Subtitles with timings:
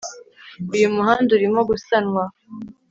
[0.75, 2.23] Uyu muhanda urimo gusanwa